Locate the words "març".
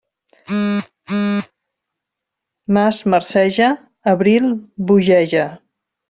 2.77-3.01